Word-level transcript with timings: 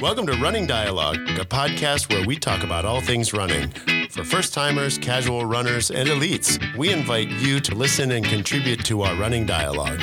Welcome 0.00 0.28
to 0.28 0.32
Running 0.34 0.68
Dialogue, 0.68 1.16
a 1.16 1.44
podcast 1.44 2.12
where 2.12 2.24
we 2.24 2.36
talk 2.36 2.62
about 2.62 2.84
all 2.84 3.00
things 3.00 3.32
running. 3.32 3.68
For 4.10 4.22
first 4.22 4.54
timers, 4.54 4.96
casual 4.96 5.44
runners, 5.44 5.90
and 5.90 6.08
elites, 6.08 6.60
we 6.76 6.92
invite 6.92 7.28
you 7.30 7.58
to 7.58 7.74
listen 7.74 8.12
and 8.12 8.24
contribute 8.24 8.84
to 8.84 9.02
our 9.02 9.16
running 9.16 9.44
dialogue. 9.44 10.00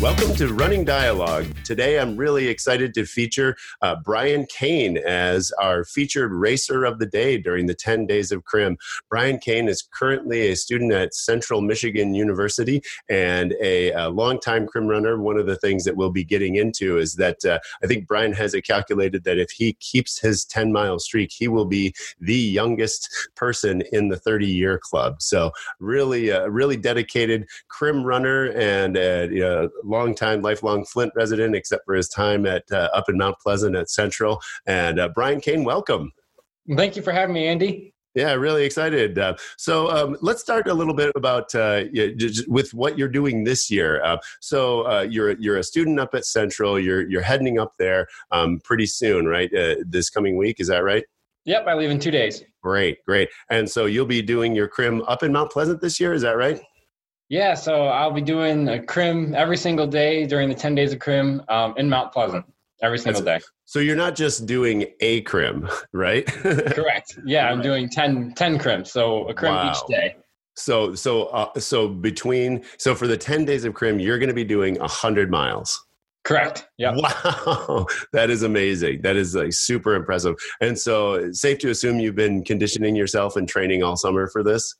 Welcome 0.00 0.34
to 0.36 0.54
Running 0.54 0.86
Dialogue. 0.86 1.44
Today, 1.62 1.98
I'm 1.98 2.16
really 2.16 2.48
excited 2.48 2.94
to 2.94 3.04
feature 3.04 3.54
uh, 3.82 3.96
Brian 4.02 4.46
Kane 4.46 4.96
as 4.96 5.52
our 5.60 5.84
featured 5.84 6.32
racer 6.32 6.86
of 6.86 6.98
the 6.98 7.04
day 7.04 7.36
during 7.36 7.66
the 7.66 7.74
10 7.74 8.06
days 8.06 8.32
of 8.32 8.46
Crim. 8.46 8.78
Brian 9.10 9.36
Kane 9.36 9.68
is 9.68 9.82
currently 9.82 10.48
a 10.48 10.56
student 10.56 10.90
at 10.94 11.12
Central 11.12 11.60
Michigan 11.60 12.14
University 12.14 12.80
and 13.10 13.54
a, 13.60 13.92
a 13.92 14.08
longtime 14.08 14.66
Crim 14.66 14.86
runner. 14.86 15.20
One 15.20 15.36
of 15.36 15.44
the 15.44 15.56
things 15.56 15.84
that 15.84 15.98
we'll 15.98 16.10
be 16.10 16.24
getting 16.24 16.56
into 16.56 16.96
is 16.96 17.16
that 17.16 17.44
uh, 17.44 17.58
I 17.84 17.86
think 17.86 18.06
Brian 18.06 18.32
has 18.32 18.54
it 18.54 18.62
calculated 18.62 19.24
that 19.24 19.36
if 19.36 19.50
he 19.50 19.74
keeps 19.74 20.18
his 20.18 20.46
10 20.46 20.72
mile 20.72 20.98
streak, 20.98 21.30
he 21.30 21.46
will 21.46 21.66
be 21.66 21.92
the 22.18 22.34
youngest 22.34 23.28
person 23.36 23.82
in 23.92 24.08
the 24.08 24.16
30 24.16 24.46
year 24.46 24.78
club. 24.78 25.20
So, 25.20 25.52
really, 25.78 26.32
uh, 26.32 26.46
really 26.46 26.78
dedicated 26.78 27.46
Crim 27.68 28.02
runner 28.02 28.46
and 28.52 28.96
uh, 28.96 29.28
you 29.30 29.40
know, 29.40 29.68
longtime, 29.90 30.40
lifelong 30.42 30.84
Flint 30.84 31.12
resident, 31.14 31.54
except 31.54 31.84
for 31.84 31.94
his 31.94 32.08
time 32.08 32.46
at 32.46 32.64
uh, 32.72 32.88
up 32.94 33.08
in 33.08 33.18
Mount 33.18 33.38
Pleasant 33.40 33.76
at 33.76 33.90
Central. 33.90 34.40
And 34.66 34.98
uh, 34.98 35.08
Brian 35.14 35.40
Kane, 35.40 35.64
welcome. 35.64 36.12
Thank 36.76 36.96
you 36.96 37.02
for 37.02 37.12
having 37.12 37.34
me, 37.34 37.46
Andy. 37.46 37.94
Yeah, 38.14 38.32
really 38.32 38.64
excited. 38.64 39.18
Uh, 39.18 39.36
so 39.56 39.88
um, 39.88 40.16
let's 40.20 40.40
start 40.40 40.66
a 40.66 40.74
little 40.74 40.94
bit 40.94 41.12
about 41.14 41.54
uh, 41.54 41.84
with 42.48 42.74
what 42.74 42.98
you're 42.98 43.08
doing 43.08 43.44
this 43.44 43.70
year. 43.70 44.02
Uh, 44.02 44.16
so 44.40 44.82
uh, 44.82 45.02
you're 45.02 45.38
you're 45.38 45.58
a 45.58 45.62
student 45.62 46.00
up 46.00 46.14
at 46.14 46.24
Central. 46.24 46.78
You're 46.78 47.08
you're 47.08 47.22
heading 47.22 47.60
up 47.60 47.74
there 47.78 48.08
um, 48.32 48.58
pretty 48.64 48.86
soon, 48.86 49.26
right? 49.26 49.52
Uh, 49.54 49.76
this 49.86 50.10
coming 50.10 50.36
week, 50.36 50.58
is 50.58 50.66
that 50.68 50.82
right? 50.82 51.04
Yep, 51.44 51.66
I 51.68 51.74
leave 51.74 51.90
in 51.90 52.00
two 52.00 52.10
days. 52.10 52.42
Great, 52.62 52.98
great. 53.06 53.28
And 53.48 53.68
so 53.68 53.86
you'll 53.86 54.06
be 54.06 54.22
doing 54.22 54.54
your 54.54 54.68
crim 54.68 55.02
up 55.02 55.22
in 55.22 55.32
Mount 55.32 55.50
Pleasant 55.50 55.80
this 55.80 55.98
year, 55.98 56.12
is 56.12 56.22
that 56.22 56.36
right? 56.36 56.60
Yeah, 57.30 57.54
so 57.54 57.84
I'll 57.86 58.10
be 58.10 58.20
doing 58.20 58.68
a 58.68 58.82
crim 58.82 59.36
every 59.36 59.56
single 59.56 59.86
day 59.86 60.26
during 60.26 60.48
the 60.48 60.54
10 60.54 60.74
days 60.74 60.92
of 60.92 60.98
crim 60.98 61.40
um, 61.48 61.74
in 61.76 61.88
Mount 61.88 62.12
Pleasant 62.12 62.44
every 62.82 62.98
single 62.98 63.22
day. 63.22 63.38
So 63.66 63.78
you're 63.78 63.96
not 63.96 64.16
just 64.16 64.46
doing 64.46 64.86
a 64.98 65.20
crim, 65.22 65.68
right? 65.92 66.26
Correct. 66.26 67.20
Yeah, 67.24 67.48
I'm 67.48 67.62
doing 67.62 67.88
10, 67.88 68.34
10 68.34 68.58
crims, 68.58 68.90
so 68.90 69.28
a 69.28 69.34
crim 69.34 69.54
wow. 69.54 69.70
each 69.70 69.86
day. 69.88 70.16
So 70.56 70.94
so 70.96 71.26
uh, 71.26 71.58
so 71.58 71.88
between 71.88 72.64
so 72.76 72.96
for 72.96 73.06
the 73.06 73.16
10 73.16 73.44
days 73.44 73.64
of 73.64 73.74
crim, 73.74 74.00
you're 74.00 74.18
going 74.18 74.28
to 74.28 74.34
be 74.34 74.44
doing 74.44 74.76
100 74.80 75.30
miles. 75.30 75.86
Correct. 76.24 76.68
Yeah. 76.78 76.94
Wow, 76.96 77.86
that 78.12 78.28
is 78.28 78.42
amazing. 78.42 79.02
That 79.02 79.16
is 79.16 79.36
like 79.36 79.52
super 79.52 79.94
impressive. 79.94 80.34
And 80.60 80.78
so, 80.78 81.32
safe 81.32 81.58
to 81.60 81.70
assume 81.70 81.98
you've 82.00 82.16
been 82.16 82.44
conditioning 82.44 82.94
yourself 82.94 83.36
and 83.36 83.48
training 83.48 83.82
all 83.82 83.96
summer 83.96 84.28
for 84.28 84.42
this. 84.42 84.74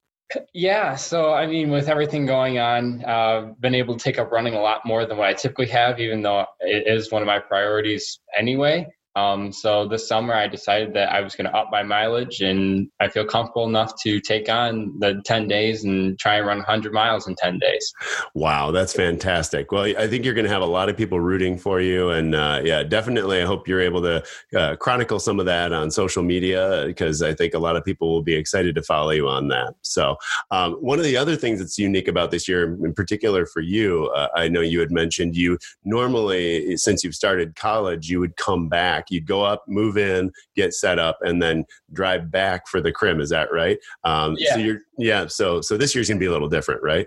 Yeah, 0.53 0.95
so 0.97 1.33
I 1.33 1.47
mean, 1.47 1.71
with 1.71 1.89
everything 1.89 2.27
going 2.27 2.59
on, 2.59 3.05
uh, 3.05 3.53
been 3.61 3.75
able 3.75 3.97
to 3.97 4.03
take 4.03 4.19
up 4.19 4.31
running 4.31 4.55
a 4.55 4.61
lot 4.61 4.85
more 4.85 5.05
than 5.07 5.17
what 5.17 5.29
I 5.29 5.33
typically 5.35 5.67
have, 5.69 5.99
even 5.99 6.23
though 6.23 6.47
it 6.61 6.87
is 6.87 7.11
one 7.11 7.23
of 7.23 7.27
my 7.27 7.39
priorities 7.39 8.21
anyway. 8.37 8.87
Um, 9.17 9.53
so 9.53 9.89
this 9.89 10.07
summer, 10.07 10.35
I 10.35 10.47
decided 10.47 10.95
that 10.95 11.13
I 11.13 11.21
was 11.21 11.35
going 11.35 11.51
to 11.51 11.57
up 11.57 11.69
my 11.73 11.83
mileage, 11.83 12.41
and 12.41 12.89
I 13.01 13.09
feel 13.09 13.25
comfortable 13.25 13.67
enough 13.67 14.01
to 14.03 14.21
take 14.21 14.49
on 14.49 14.95
the 15.01 15.21
10 15.25 15.49
days 15.49 15.85
and 15.85 16.19
try 16.19 16.37
and 16.37 16.47
run 16.47 16.59
100 16.59 16.93
miles 16.93 17.27
in 17.27 17.35
10 17.35 17.59
days. 17.59 17.93
Wow, 18.35 18.71
that's 18.71 18.93
fantastic. 18.93 19.73
Well, 19.73 19.85
I 19.85 20.07
think 20.07 20.25
you're 20.25 20.35
going 20.35 20.47
to 20.47 20.53
have 20.53 20.63
a 20.63 20.67
lot 20.67 20.89
of 20.89 20.97
people 20.97 21.19
rooting 21.19 21.59
for 21.59 21.81
you. 21.81 22.11
And 22.11 22.35
uh, 22.37 22.61
yeah, 22.63 22.85
definitely, 22.85 23.43
I 23.43 23.47
hope 23.47 23.67
you're 23.67 23.81
able 23.81 24.03
to 24.03 24.25
uh, 24.57 24.77
chronicle 24.77 25.19
some 25.19 25.41
of 25.41 25.47
that 25.47 25.73
on 25.73 25.91
social 25.91 26.23
media 26.23 26.85
because 26.87 27.21
I 27.21 27.35
think 27.35 27.55
a 27.55 27.59
lot 27.59 27.77
of 27.77 27.85
people 27.85 28.11
will 28.11 28.23
be 28.23 28.35
excited 28.35 28.77
to 28.77 28.83
follow 28.83 29.11
you 29.11 29.29
on 29.29 29.49
that. 29.49 29.75
So, 29.83 30.17
um, 30.53 30.75
one 30.75 30.99
of 30.99 31.05
the 31.05 31.17
other 31.17 31.35
things 31.35 31.59
that's 31.59 31.79
unique 31.79 32.07
about 32.07 32.31
this 32.31 32.47
year, 32.47 32.75
in 32.85 32.95
particular 32.95 33.45
for 33.45 33.61
you, 33.61 34.07
uh, 34.15 34.29
I 34.37 34.49
know 34.49 34.61
you 34.61 34.79
had 34.79 34.93
mentioned 34.93 35.37
you 35.37 35.59
normally, 35.85 36.77
since 36.77 37.03
you've 37.03 37.15
started 37.15 37.57
college, 37.57 38.09
you 38.09 38.21
would 38.21 38.37
come 38.37 38.69
back 38.69 39.00
back. 39.01 39.11
You'd 39.11 39.27
go 39.27 39.43
up, 39.43 39.65
move 39.67 39.97
in, 39.97 40.31
get 40.57 40.75
set 40.75 40.99
up, 40.99 41.19
and 41.23 41.41
then 41.41 41.65
drive 41.93 42.31
back 42.31 42.67
for 42.69 42.81
the 42.81 42.93
crim. 42.93 43.21
Is 43.21 43.31
that 43.31 43.53
right? 43.53 43.79
Um, 44.05 44.37
yeah. 44.39 44.55
So 44.55 44.59
you're 44.59 44.79
yeah. 44.99 45.27
So 45.27 45.61
so 45.61 45.77
this 45.77 45.95
year's 45.95 46.09
gonna 46.09 46.21
be 46.21 46.27
a 46.27 46.33
little 46.33 46.49
different, 46.49 46.83
right? 46.83 47.07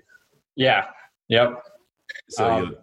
Yeah. 0.55 0.85
Yep. 1.29 1.63
So 2.29 2.51
um, 2.51 2.63
you'll, 2.63 2.73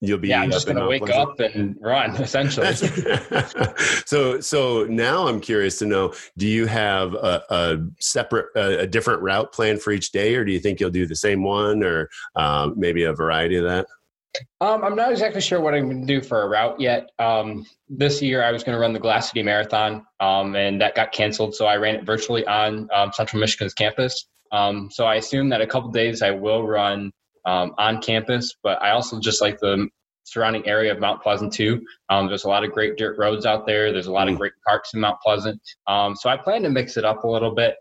you'll 0.00 0.18
be 0.18 0.28
yeah. 0.28 0.42
I'm 0.42 0.50
just 0.50 0.66
gonna 0.66 0.86
wake 0.86 1.08
up 1.10 1.38
and 1.40 1.76
run 1.80 2.16
essentially. 2.20 2.72
so 4.06 4.40
so 4.40 4.84
now 4.84 5.26
I'm 5.26 5.40
curious 5.40 5.78
to 5.80 5.86
know: 5.86 6.12
Do 6.36 6.46
you 6.46 6.66
have 6.66 7.14
a, 7.14 7.42
a 7.50 7.78
separate, 8.00 8.46
a, 8.56 8.80
a, 8.80 8.86
different 8.86 9.22
route 9.22 9.52
plan 9.52 9.78
for 9.78 9.92
each 9.92 10.12
day, 10.12 10.34
or 10.34 10.44
do 10.44 10.52
you 10.52 10.60
think 10.60 10.80
you'll 10.80 10.90
do 10.90 11.06
the 11.06 11.16
same 11.16 11.42
one, 11.42 11.82
or 11.82 12.08
um, 12.36 12.74
maybe 12.76 13.04
a 13.04 13.12
variety 13.12 13.56
of 13.56 13.64
that? 13.64 13.86
Um, 14.60 14.84
I'm 14.84 14.96
not 14.96 15.10
exactly 15.10 15.40
sure 15.40 15.60
what 15.60 15.74
I'm 15.74 15.84
going 15.84 16.06
to 16.06 16.06
do 16.06 16.20
for 16.20 16.42
a 16.42 16.48
route 16.48 16.80
yet. 16.80 17.10
Um, 17.18 17.64
this 17.88 18.22
year, 18.22 18.42
I 18.42 18.52
was 18.52 18.64
going 18.64 18.74
to 18.74 18.80
run 18.80 18.92
the 18.92 18.98
Glass 18.98 19.28
City 19.28 19.42
Marathon, 19.42 20.04
um, 20.20 20.54
and 20.56 20.80
that 20.80 20.94
got 20.94 21.12
canceled. 21.12 21.54
So 21.54 21.66
I 21.66 21.76
ran 21.76 21.94
it 21.94 22.04
virtually 22.04 22.46
on 22.46 22.88
um, 22.94 23.12
Central 23.12 23.40
Michigan's 23.40 23.74
campus. 23.74 24.28
Um, 24.52 24.88
so 24.90 25.06
I 25.06 25.16
assume 25.16 25.48
that 25.50 25.60
a 25.60 25.66
couple 25.66 25.90
days 25.90 26.22
I 26.22 26.30
will 26.30 26.66
run 26.66 27.12
um, 27.44 27.74
on 27.78 28.00
campus, 28.00 28.54
but 28.62 28.80
I 28.82 28.90
also 28.90 29.20
just 29.20 29.40
like 29.40 29.58
the 29.58 29.88
surrounding 30.24 30.66
area 30.66 30.92
of 30.92 30.98
Mount 30.98 31.22
Pleasant 31.22 31.52
too. 31.52 31.84
there's 32.10 32.44
a 32.44 32.48
lot 32.48 32.64
of 32.64 32.72
great 32.72 32.96
dirt 32.96 33.16
roads 33.18 33.46
out 33.46 33.66
there. 33.66 33.92
There's 33.92 34.08
a 34.08 34.12
lot 34.12 34.28
of 34.28 34.34
mm. 34.34 34.38
great 34.38 34.52
parks 34.66 34.94
in 34.94 35.00
Mount 35.00 35.20
Pleasant. 35.20 35.60
so 35.88 36.28
I 36.28 36.36
plan 36.36 36.62
to 36.62 36.70
mix 36.70 36.96
it 36.96 37.04
up 37.04 37.24
a 37.24 37.28
little 37.28 37.54
bit, 37.54 37.76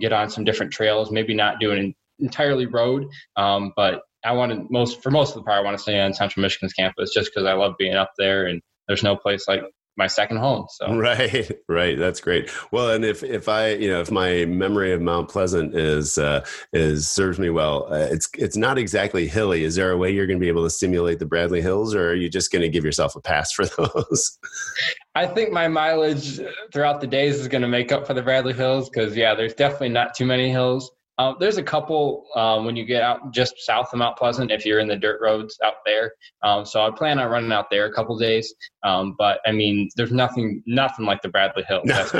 get 0.00 0.12
on 0.12 0.30
some 0.30 0.44
different 0.44 0.72
trails. 0.72 1.10
Maybe 1.10 1.34
not 1.34 1.60
do 1.60 1.72
an 1.72 1.94
entirely 2.18 2.66
road, 2.66 3.06
but 3.36 4.02
I 4.26 4.32
wanted 4.32 4.70
most 4.70 5.02
for 5.02 5.10
most 5.10 5.30
of 5.30 5.36
the 5.36 5.42
part 5.42 5.58
I 5.58 5.62
want 5.62 5.76
to 5.76 5.82
stay 5.82 6.00
on 6.00 6.12
Central 6.12 6.42
Michigan's 6.42 6.72
campus 6.72 7.12
just 7.12 7.30
because 7.32 7.46
I 7.46 7.52
love 7.52 7.74
being 7.78 7.94
up 7.94 8.12
there 8.18 8.46
and 8.46 8.60
there's 8.88 9.02
no 9.02 9.16
place 9.16 9.46
like 9.48 9.62
my 9.96 10.06
second 10.06 10.36
home. 10.38 10.66
So 10.68 10.94
right, 10.96 11.50
right, 11.68 11.98
that's 11.98 12.20
great. 12.20 12.50
Well, 12.70 12.90
and 12.90 13.04
if 13.04 13.22
if 13.22 13.48
I 13.48 13.70
you 13.70 13.88
know 13.88 14.00
if 14.00 14.10
my 14.10 14.44
memory 14.44 14.92
of 14.92 15.00
Mount 15.00 15.28
Pleasant 15.28 15.74
is 15.74 16.18
uh, 16.18 16.44
is 16.72 17.08
serves 17.08 17.38
me 17.38 17.50
well, 17.50 17.86
uh, 17.92 18.08
it's 18.10 18.28
it's 18.34 18.56
not 18.56 18.78
exactly 18.78 19.26
hilly. 19.26 19.64
Is 19.64 19.76
there 19.76 19.90
a 19.90 19.96
way 19.96 20.10
you're 20.10 20.26
going 20.26 20.38
to 20.38 20.44
be 20.44 20.48
able 20.48 20.64
to 20.64 20.70
simulate 20.70 21.18
the 21.18 21.26
Bradley 21.26 21.62
Hills, 21.62 21.94
or 21.94 22.10
are 22.10 22.14
you 22.14 22.28
just 22.28 22.52
going 22.52 22.62
to 22.62 22.68
give 22.68 22.84
yourself 22.84 23.16
a 23.16 23.20
pass 23.20 23.52
for 23.52 23.64
those? 23.78 24.38
I 25.14 25.26
think 25.26 25.52
my 25.52 25.68
mileage 25.68 26.40
throughout 26.72 27.00
the 27.00 27.06
days 27.06 27.40
is 27.40 27.48
going 27.48 27.62
to 27.62 27.68
make 27.68 27.90
up 27.90 28.06
for 28.06 28.14
the 28.14 28.22
Bradley 28.22 28.52
Hills 28.52 28.90
because 28.90 29.16
yeah, 29.16 29.34
there's 29.34 29.54
definitely 29.54 29.90
not 29.90 30.14
too 30.14 30.26
many 30.26 30.50
hills. 30.50 30.90
Uh, 31.18 31.34
there's 31.40 31.56
a 31.56 31.62
couple 31.62 32.26
um, 32.34 32.64
when 32.64 32.76
you 32.76 32.84
get 32.84 33.02
out 33.02 33.32
just 33.32 33.58
south 33.60 33.92
of 33.92 33.98
Mount 33.98 34.16
Pleasant 34.16 34.50
if 34.50 34.66
you're 34.66 34.80
in 34.80 34.88
the 34.88 34.96
dirt 34.96 35.20
roads 35.22 35.58
out 35.64 35.76
there. 35.86 36.12
Um, 36.42 36.66
so 36.66 36.82
I 36.82 36.90
plan 36.90 37.18
on 37.18 37.30
running 37.30 37.52
out 37.52 37.70
there 37.70 37.86
a 37.86 37.92
couple 37.92 38.18
days. 38.18 38.54
Um, 38.82 39.14
but 39.18 39.40
I 39.46 39.52
mean, 39.52 39.88
there's 39.96 40.12
nothing 40.12 40.62
nothing 40.66 41.06
like 41.06 41.22
the 41.22 41.28
Bradley 41.28 41.64
Hill. 41.64 41.82
That's, 41.86 42.12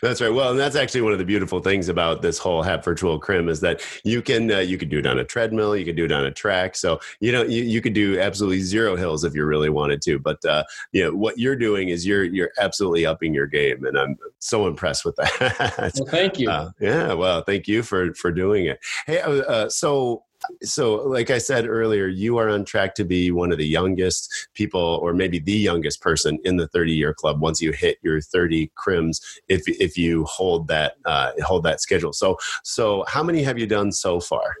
that's 0.00 0.20
right. 0.20 0.32
Well, 0.32 0.50
and 0.50 0.58
that's 0.58 0.76
actually 0.76 1.02
one 1.02 1.12
of 1.12 1.18
the 1.18 1.24
beautiful 1.24 1.60
things 1.60 1.88
about 1.88 2.22
this 2.22 2.38
whole 2.38 2.62
HAP 2.62 2.84
Virtual 2.84 3.18
Crim 3.18 3.48
is 3.48 3.60
that 3.60 3.82
you 4.04 4.22
can 4.22 4.50
uh, 4.50 4.58
you 4.58 4.78
can 4.78 4.88
do 4.88 4.98
it 4.98 5.06
on 5.06 5.18
a 5.18 5.24
treadmill, 5.24 5.76
you 5.76 5.84
can 5.84 5.94
do 5.94 6.04
it 6.04 6.12
on 6.12 6.24
a 6.24 6.30
track. 6.30 6.76
So 6.76 7.00
you 7.20 7.30
know 7.30 7.42
you, 7.42 7.62
you 7.62 7.80
could 7.80 7.92
do 7.92 8.18
absolutely 8.18 8.60
zero 8.60 8.96
hills 8.96 9.22
if 9.24 9.34
you 9.34 9.44
really 9.44 9.70
wanted 9.70 10.02
to. 10.02 10.18
But 10.18 10.44
uh, 10.44 10.64
you 10.92 11.04
know 11.04 11.14
what 11.14 11.38
you're 11.38 11.56
doing 11.56 11.88
is 11.90 12.06
you're 12.06 12.24
you're 12.24 12.50
absolutely 12.58 13.06
upping 13.06 13.34
your 13.34 13.46
game, 13.46 13.84
and 13.84 13.98
I'm 13.98 14.16
so 14.40 14.66
impressed 14.66 15.04
with 15.04 15.16
that. 15.16 15.92
well, 15.96 16.06
thank 16.08 16.38
you. 16.38 16.50
Uh, 16.50 16.70
yeah. 16.80 17.12
Well, 17.12 17.42
thank 17.42 17.68
you 17.68 17.82
for 17.82 18.12
for 18.14 18.32
doing 18.32 18.66
it. 18.66 18.80
Hey, 19.06 19.20
uh, 19.20 19.30
uh, 19.30 19.68
so 19.68 20.24
so 20.62 20.94
like 21.06 21.28
i 21.28 21.36
said 21.36 21.66
earlier 21.66 22.06
you 22.06 22.38
are 22.38 22.48
on 22.48 22.64
track 22.64 22.94
to 22.94 23.04
be 23.04 23.30
one 23.30 23.52
of 23.52 23.58
the 23.58 23.66
youngest 23.66 24.48
people 24.54 24.98
or 25.02 25.12
maybe 25.12 25.38
the 25.38 25.52
youngest 25.52 26.00
person 26.00 26.38
in 26.44 26.56
the 26.56 26.66
30 26.68 26.92
year 26.92 27.12
club 27.12 27.42
once 27.42 27.60
you 27.60 27.72
hit 27.72 27.98
your 28.02 28.22
30 28.22 28.72
crims 28.74 29.20
if 29.48 29.68
if 29.68 29.98
you 29.98 30.24
hold 30.24 30.66
that 30.68 30.94
uh, 31.04 31.32
hold 31.42 31.62
that 31.64 31.82
schedule 31.82 32.14
so 32.14 32.38
so 32.64 33.04
how 33.06 33.22
many 33.22 33.42
have 33.42 33.58
you 33.58 33.66
done 33.66 33.92
so 33.92 34.18
far 34.18 34.54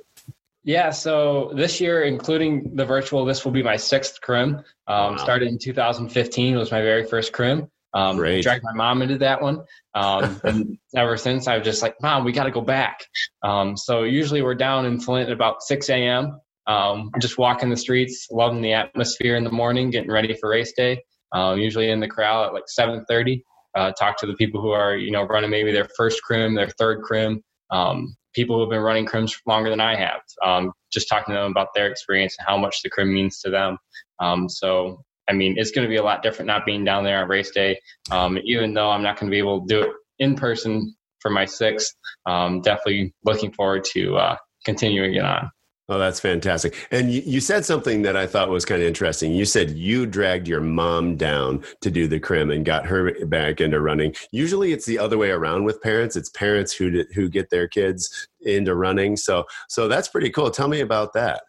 yeah, 0.62 0.90
so 0.90 1.52
this 1.54 1.80
year, 1.80 2.02
including 2.02 2.76
the 2.76 2.84
virtual, 2.84 3.24
this 3.24 3.44
will 3.44 3.52
be 3.52 3.62
my 3.62 3.76
sixth 3.76 4.20
crim. 4.20 4.56
Um, 4.86 5.12
wow. 5.12 5.16
Started 5.16 5.48
in 5.48 5.58
2015 5.58 6.56
was 6.56 6.70
my 6.70 6.82
very 6.82 7.04
first 7.04 7.32
crim. 7.32 7.70
Um, 7.92 8.16
Great. 8.16 8.42
Dragged 8.42 8.64
my 8.64 8.72
mom 8.72 9.02
into 9.02 9.18
that 9.18 9.42
one. 9.42 9.64
Um, 9.94 10.40
and 10.44 10.78
ever 10.96 11.16
since, 11.16 11.48
I 11.48 11.56
was 11.56 11.64
just 11.64 11.82
like, 11.82 11.96
Mom, 12.00 12.24
we 12.24 12.32
got 12.32 12.44
to 12.44 12.50
go 12.50 12.60
back. 12.60 13.04
Um, 13.42 13.76
so 13.76 14.04
usually 14.04 14.42
we're 14.42 14.54
down 14.54 14.86
in 14.86 15.00
Flint 15.00 15.28
at 15.28 15.32
about 15.32 15.62
6 15.62 15.88
a.m. 15.90 16.40
Um, 16.66 17.10
just 17.20 17.38
walking 17.38 17.70
the 17.70 17.76
streets, 17.76 18.28
loving 18.30 18.62
the 18.62 18.74
atmosphere 18.74 19.36
in 19.36 19.44
the 19.44 19.50
morning, 19.50 19.90
getting 19.90 20.10
ready 20.10 20.34
for 20.34 20.50
race 20.50 20.72
day. 20.72 21.02
Uh, 21.34 21.54
usually 21.56 21.90
in 21.90 22.00
the 22.00 22.08
crowd 22.08 22.46
at 22.46 22.54
like 22.54 22.64
7:30. 22.66 23.42
Uh, 23.76 23.92
talk 23.92 24.18
to 24.18 24.26
the 24.26 24.34
people 24.34 24.60
who 24.60 24.70
are 24.70 24.96
you 24.96 25.12
know 25.12 25.22
running 25.22 25.50
maybe 25.50 25.72
their 25.72 25.88
first 25.96 26.22
crim, 26.22 26.54
their 26.54 26.70
third 26.70 27.02
crim. 27.02 27.42
Um, 27.70 28.16
people 28.34 28.56
who 28.56 28.62
have 28.62 28.70
been 28.70 28.80
running 28.80 29.06
crims 29.06 29.36
longer 29.46 29.70
than 29.70 29.80
I 29.80 29.96
have. 29.96 30.20
Um, 30.44 30.72
just 30.92 31.08
talking 31.08 31.34
to 31.34 31.40
them 31.40 31.50
about 31.50 31.68
their 31.74 31.88
experience 31.88 32.36
and 32.38 32.46
how 32.46 32.56
much 32.56 32.82
the 32.82 32.90
crim 32.90 33.12
means 33.12 33.40
to 33.40 33.50
them. 33.50 33.78
Um, 34.20 34.48
so 34.48 35.02
I 35.30 35.32
mean, 35.32 35.54
it's 35.56 35.70
going 35.70 35.86
to 35.86 35.88
be 35.88 35.96
a 35.96 36.02
lot 36.02 36.22
different 36.22 36.48
not 36.48 36.66
being 36.66 36.84
down 36.84 37.04
there 37.04 37.22
on 37.22 37.28
race 37.28 37.52
day. 37.52 37.80
Um, 38.10 38.36
even 38.44 38.74
though 38.74 38.90
I'm 38.90 39.02
not 39.02 39.18
going 39.18 39.30
to 39.30 39.34
be 39.34 39.38
able 39.38 39.60
to 39.60 39.66
do 39.66 39.82
it 39.82 39.92
in 40.18 40.34
person 40.34 40.94
for 41.20 41.30
my 41.30 41.44
sixth, 41.44 41.94
um, 42.26 42.60
definitely 42.62 43.14
looking 43.24 43.52
forward 43.52 43.84
to 43.92 44.16
uh, 44.16 44.36
continuing 44.64 45.14
it 45.14 45.22
on. 45.22 45.50
Oh, 45.88 45.98
that's 45.98 46.20
fantastic. 46.20 46.86
And 46.92 47.12
you, 47.12 47.20
you, 47.26 47.40
said 47.40 47.64
something 47.64 48.02
that 48.02 48.16
I 48.16 48.24
thought 48.24 48.48
was 48.48 48.64
kind 48.64 48.80
of 48.80 48.86
interesting. 48.86 49.32
You 49.32 49.44
said 49.44 49.70
you 49.70 50.06
dragged 50.06 50.46
your 50.46 50.60
mom 50.60 51.16
down 51.16 51.64
to 51.80 51.90
do 51.90 52.06
the 52.06 52.20
crim 52.20 52.52
and 52.52 52.64
got 52.64 52.86
her 52.86 53.26
back 53.26 53.60
into 53.60 53.80
running. 53.80 54.14
Usually 54.30 54.72
it's 54.72 54.86
the 54.86 55.00
other 55.00 55.18
way 55.18 55.30
around 55.30 55.64
with 55.64 55.82
parents. 55.82 56.14
It's 56.14 56.28
parents 56.30 56.72
who 56.72 57.02
who 57.12 57.28
get 57.28 57.50
their 57.50 57.66
kids 57.66 58.28
into 58.42 58.76
running. 58.76 59.16
So 59.16 59.46
so 59.68 59.88
that's 59.88 60.06
pretty 60.06 60.30
cool. 60.30 60.52
Tell 60.52 60.68
me 60.68 60.80
about 60.80 61.12
that. 61.14 61.42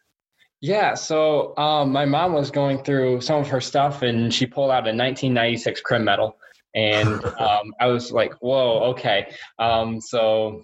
Yeah, 0.61 0.93
so 0.93 1.57
um, 1.57 1.91
my 1.91 2.05
mom 2.05 2.33
was 2.33 2.51
going 2.51 2.83
through 2.83 3.21
some 3.21 3.41
of 3.41 3.47
her 3.47 3.59
stuff 3.59 4.03
and 4.03 4.31
she 4.31 4.45
pulled 4.45 4.69
out 4.69 4.85
a 4.87 4.93
1996 4.93 5.81
crim 5.81 6.05
medal. 6.05 6.37
And 6.75 7.23
um, 7.39 7.73
I 7.79 7.87
was 7.87 8.11
like, 8.11 8.33
whoa, 8.41 8.91
okay. 8.91 9.33
Um, 9.57 9.99
so 9.99 10.63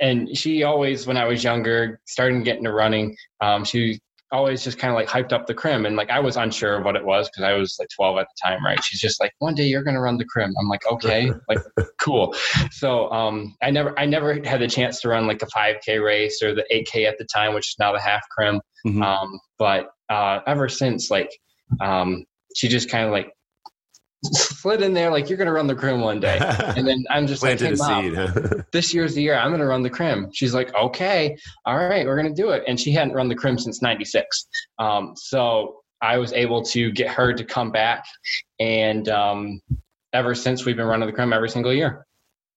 and 0.00 0.34
she 0.36 0.62
always, 0.62 1.06
when 1.06 1.16
I 1.16 1.26
was 1.26 1.44
younger, 1.44 2.00
starting 2.06 2.42
getting 2.42 2.64
to 2.64 2.72
running, 2.72 3.16
um, 3.40 3.64
she 3.64 4.00
always 4.32 4.64
just 4.64 4.78
kind 4.78 4.90
of 4.90 4.94
like 4.96 5.08
hyped 5.08 5.32
up 5.32 5.46
the 5.46 5.54
crim. 5.54 5.84
And 5.84 5.94
like 5.94 6.08
i 6.08 6.18
was 6.18 6.36
unsure 6.38 6.78
of 6.78 6.84
what 6.86 6.96
it 6.96 7.04
was 7.04 7.28
because 7.28 7.44
i 7.44 7.52
was 7.52 7.76
like 7.78 7.88
12 7.94 8.16
at 8.18 8.26
the 8.26 8.48
time 8.48 8.64
right? 8.64 8.82
She's 8.82 9.00
just 9.00 9.20
like 9.20 9.32
one 9.40 9.54
day 9.54 9.64
you're 9.64 9.82
going 9.84 9.94
to 9.94 10.00
run 10.00 10.16
the 10.16 10.24
crim. 10.24 10.54
I'm 10.58 10.68
like 10.68 10.86
okay. 10.90 11.30
Like 11.48 11.58
cool. 12.00 12.34
So 12.70 13.10
um 13.12 13.54
i 13.62 13.70
never 13.70 13.98
i 13.98 14.06
never 14.06 14.42
had 14.42 14.62
the 14.62 14.68
chance 14.68 15.02
to 15.02 15.08
run 15.08 15.26
like 15.26 15.42
a 15.42 15.46
5k 15.46 16.02
race 16.02 16.42
or 16.42 16.54
the 16.54 16.64
8k 16.72 17.06
at 17.06 17.18
the 17.18 17.26
time 17.26 17.52
which 17.52 17.68
is 17.68 17.76
now 17.78 17.92
the 17.92 18.00
half 18.00 18.22
crim 18.30 18.60
mm-hmm. 18.86 19.02
um 19.02 19.40
but 19.58 19.90
uh 20.08 20.40
ever 20.46 20.68
since 20.68 21.10
like 21.10 21.30
um 21.80 22.24
she 22.54 22.68
just 22.68 22.90
kind 22.90 23.06
of 23.06 23.12
like 23.12 23.32
slid 24.24 24.82
in 24.82 24.94
there 24.94 25.10
like 25.10 25.28
you're 25.28 25.36
going 25.36 25.46
to 25.46 25.52
run 25.52 25.66
the 25.66 25.74
crim 25.74 26.00
one 26.00 26.20
day. 26.20 26.38
And 26.76 26.86
then 26.86 27.04
i'm 27.10 27.26
just 27.26 27.42
like 27.42 27.58
hey, 27.60 27.74
Mom, 27.74 28.04
seed, 28.04 28.14
huh? 28.14 28.62
this 28.72 28.94
year's 28.94 29.14
the 29.14 29.22
year 29.22 29.36
i'm 29.36 29.50
going 29.50 29.60
to 29.60 29.66
run 29.66 29.82
the 29.82 29.90
crim 29.90 30.30
she's 30.32 30.54
like 30.54 30.72
okay 30.74 31.36
all 31.66 31.76
right 31.76 32.06
we're 32.06 32.20
going 32.20 32.32
to 32.32 32.42
do 32.42 32.50
it. 32.50 32.62
And 32.66 32.78
she 32.78 32.92
hadn't 32.92 33.14
run 33.14 33.28
the 33.28 33.34
crim 33.34 33.58
since 33.58 33.82
96 33.82 34.46
um, 34.78 35.14
so 35.16 35.80
i 36.00 36.18
was 36.18 36.32
able 36.32 36.62
to 36.62 36.92
get 36.92 37.08
her 37.08 37.32
to 37.32 37.44
come 37.44 37.70
back 37.70 38.04
and 38.60 39.08
um, 39.08 39.60
ever 40.12 40.34
since 40.34 40.64
we've 40.64 40.76
been 40.76 40.86
running 40.86 41.06
the 41.06 41.12
crim 41.12 41.32
every 41.32 41.48
single 41.48 41.72
year 41.72 42.06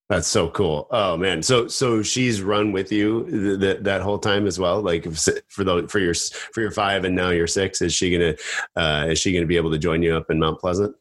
that's 0.08 0.28
so 0.28 0.50
cool. 0.50 0.88
Oh 0.92 1.18
man. 1.18 1.42
So 1.42 1.68
so 1.68 2.04
she's 2.04 2.42
run 2.42 2.72
with 2.72 2.92
you 2.92 3.58
that 3.58 3.84
that 3.86 4.02
whole 4.02 4.20
time 4.20 4.46
as 4.46 4.60
well. 4.60 4.82
Like 4.82 5.04
for 5.14 5.64
the 5.64 5.88
for 5.88 6.00
your 6.00 6.14
for 6.14 6.62
your 6.62 6.72
five 6.72 7.06
and 7.06 7.16
now 7.16 7.30
your 7.30 7.48
six. 7.48 7.82
Is 7.82 7.94
she 7.94 8.12
gonna 8.12 8.36
uh, 8.76 9.08
is 9.10 9.20
she 9.20 9.34
gonna 9.34 9.48
be 9.48 9.58
able 9.58 9.72
to 9.72 9.80
join 9.80 10.04
you 10.04 10.16
up 10.16 10.30
in 10.30 10.40
Mount 10.40 10.60
Pleasant? 10.60 10.96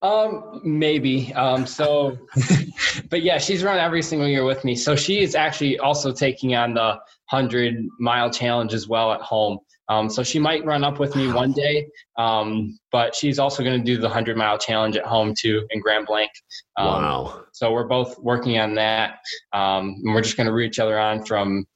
Um, 0.00 0.60
maybe. 0.64 1.34
Um, 1.34 1.66
so, 1.66 2.16
but 3.10 3.22
yeah, 3.22 3.38
she's 3.38 3.64
run 3.64 3.78
every 3.78 4.02
single 4.02 4.28
year 4.28 4.44
with 4.44 4.64
me. 4.64 4.76
So 4.76 4.96
she 4.96 5.20
is 5.20 5.34
actually 5.34 5.78
also 5.78 6.12
taking 6.12 6.54
on 6.54 6.74
the 6.74 6.98
hundred 7.26 7.86
mile 7.98 8.30
challenge 8.30 8.72
as 8.72 8.88
well 8.88 9.12
at 9.12 9.20
home. 9.20 9.58
Um, 9.88 10.10
so 10.10 10.22
she 10.22 10.38
might 10.38 10.64
run 10.64 10.84
up 10.84 10.98
with 10.98 11.16
me 11.16 11.32
one 11.32 11.52
day, 11.52 11.88
um, 12.16 12.78
but 12.92 13.14
she's 13.14 13.38
also 13.38 13.62
going 13.62 13.78
to 13.78 13.84
do 13.84 13.98
the 13.98 14.08
hundred 14.08 14.36
mile 14.36 14.58
challenge 14.58 14.96
at 14.96 15.04
home 15.04 15.34
too 15.38 15.66
in 15.70 15.80
Grand 15.80 16.06
Blanc. 16.06 16.30
Um, 16.76 16.86
wow! 16.86 17.44
So 17.52 17.72
we're 17.72 17.88
both 17.88 18.18
working 18.18 18.58
on 18.58 18.74
that, 18.74 19.18
um, 19.52 19.96
and 20.04 20.14
we're 20.14 20.22
just 20.22 20.36
going 20.36 20.46
to 20.46 20.52
root 20.52 20.66
each 20.66 20.78
other 20.78 20.98
on 20.98 21.24
from 21.24 21.66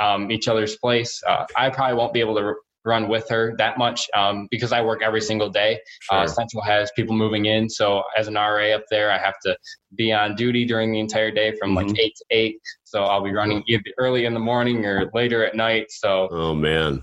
um, 0.00 0.30
each 0.30 0.48
other's 0.48 0.76
place. 0.76 1.22
Uh, 1.26 1.44
I 1.56 1.70
probably 1.70 1.96
won't 1.96 2.12
be 2.12 2.20
able 2.20 2.34
to 2.36 2.54
run 2.84 3.08
with 3.08 3.28
her 3.28 3.54
that 3.58 3.76
much 3.78 4.08
um, 4.14 4.48
because 4.50 4.72
I 4.72 4.80
work 4.80 5.02
every 5.02 5.20
single 5.20 5.50
day. 5.50 5.78
Uh, 6.10 6.14
sure. 6.14 6.24
Uh, 6.24 6.26
Central 6.26 6.62
has 6.62 6.90
people 6.96 7.14
moving 7.14 7.46
in, 7.46 7.68
so 7.68 8.02
as 8.16 8.26
an 8.26 8.34
RA 8.34 8.74
up 8.74 8.84
there, 8.90 9.12
I 9.12 9.18
have 9.18 9.38
to 9.44 9.56
be 9.94 10.12
on 10.12 10.34
duty 10.34 10.64
during 10.64 10.92
the 10.92 11.00
entire 11.00 11.30
day 11.30 11.54
from 11.56 11.74
mm-hmm. 11.74 11.88
like 11.88 11.98
eight 12.00 12.16
to 12.16 12.24
eight. 12.30 12.56
So 12.84 13.04
I'll 13.04 13.22
be 13.22 13.32
running 13.32 13.62
either 13.68 13.84
early 13.98 14.24
in 14.24 14.34
the 14.34 14.40
morning 14.40 14.84
or 14.84 15.10
later 15.14 15.44
at 15.44 15.54
night. 15.54 15.86
So 15.90 16.28
oh 16.30 16.54
man, 16.54 17.02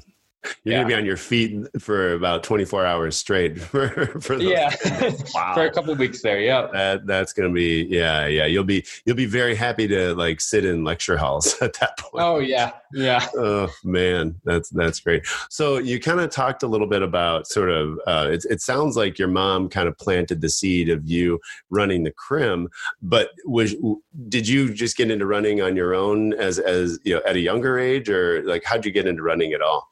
you're 0.63 0.73
yeah. 0.73 0.77
gonna 0.77 0.87
be 0.87 0.93
on 0.95 1.05
your 1.05 1.17
feet 1.17 1.65
for 1.79 2.13
about 2.13 2.43
24 2.43 2.85
hours 2.85 3.17
straight 3.17 3.59
for, 3.61 3.89
for 4.21 4.37
those. 4.37 4.43
yeah. 4.43 4.75
Wow. 5.33 5.53
for 5.53 5.65
a 5.65 5.71
couple 5.71 5.93
weeks 5.95 6.21
there 6.21 6.39
yeah. 6.39 6.67
That 6.71 7.05
that's 7.05 7.33
gonna 7.33 7.51
be 7.51 7.83
yeah 7.89 8.27
yeah. 8.27 8.45
You'll 8.45 8.63
be 8.63 8.85
you'll 9.05 9.15
be 9.15 9.25
very 9.25 9.55
happy 9.55 9.87
to 9.87 10.13
like 10.15 10.41
sit 10.41 10.65
in 10.65 10.83
lecture 10.83 11.17
halls 11.17 11.55
at 11.61 11.73
that 11.79 11.97
point. 11.97 12.23
Oh 12.23 12.39
yeah 12.39 12.71
yeah. 12.93 13.27
Oh 13.35 13.69
man. 13.83 14.35
That's 14.45 14.69
that's 14.69 14.99
great. 14.99 15.25
So 15.49 15.77
you 15.77 15.99
kind 15.99 16.19
of 16.19 16.29
talked 16.29 16.63
a 16.63 16.67
little 16.67 16.87
bit 16.87 17.01
about 17.01 17.47
sort 17.47 17.69
of 17.69 17.99
uh, 18.07 18.29
it, 18.31 18.45
it 18.49 18.61
sounds 18.61 18.95
like 18.95 19.19
your 19.19 19.27
mom 19.27 19.69
kind 19.69 19.87
of 19.87 19.97
planted 19.97 20.41
the 20.41 20.49
seed 20.49 20.89
of 20.89 21.07
you 21.07 21.39
running 21.69 22.03
the 22.03 22.11
crim 22.11 22.69
but 23.01 23.29
was 23.45 23.75
did 24.29 24.47
you 24.47 24.73
just 24.73 24.97
get 24.97 25.11
into 25.11 25.25
running 25.25 25.61
on 25.61 25.75
your 25.75 25.93
own 25.93 26.33
as 26.33 26.59
as 26.59 26.99
you 27.03 27.13
know 27.15 27.21
at 27.25 27.35
a 27.35 27.39
younger 27.39 27.77
age 27.79 28.09
or 28.09 28.43
like 28.43 28.63
how'd 28.63 28.85
you 28.85 28.91
get 28.91 29.07
into 29.07 29.21
running 29.21 29.53
at 29.53 29.61
all 29.61 29.87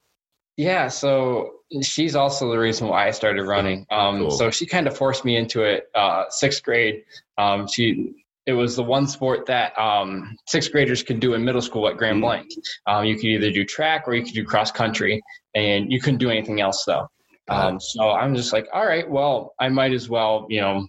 yeah, 0.57 0.88
so 0.88 1.52
she's 1.81 2.16
also 2.16 2.50
the 2.50 2.57
reason 2.57 2.88
why 2.88 3.07
I 3.07 3.12
started 3.12 3.44
running. 3.44 3.86
Um, 3.92 4.19
cool. 4.19 4.31
So 4.31 4.52
she 4.52 4.66
kind 4.66 4.88
of 4.88 4.98
forced 4.98 5.25
me 5.25 5.38
into 5.38 5.63
it. 5.63 5.86
Uh, 5.94 6.25
sixth 6.30 6.63
grade, 6.63 7.04
um, 7.38 7.68
she 7.68 8.13
it 8.46 8.54
was 8.54 8.75
the 8.75 8.84
one 8.84 9.07
sport 9.07 9.48
that 9.48 9.78
um, 9.78 10.38
sixth 10.48 10.72
graders 10.72 11.02
could 11.02 11.19
do 11.19 11.34
in 11.34 11.44
middle 11.44 11.62
school 11.62 11.88
at 11.88 11.98
Grand 11.98 12.16
mm-hmm. 12.16 12.25
Blanc. 12.25 12.52
Um, 12.86 13.06
you 13.06 13.16
could 13.16 13.25
either 13.25 13.52
do 13.52 13.66
track 13.66 14.07
or 14.07 14.13
you 14.13 14.24
could 14.24 14.36
do 14.36 14.46
cross 14.46 14.72
country, 14.72 15.22
and 15.56 15.92
you 15.92 16.00
couldn't 16.00 16.19
do 16.19 16.30
anything 16.30 16.62
else 16.62 16.84
though. 16.86 17.08
Um, 17.48 17.80
so 17.80 18.12
I'm 18.12 18.36
just 18.36 18.54
like, 18.54 18.68
all 18.74 18.86
right, 18.86 19.10
well, 19.10 19.54
I 19.60 19.69
might 19.69 19.94
as 19.94 20.10
well, 20.10 20.48
you 20.50 20.62
know, 20.62 20.88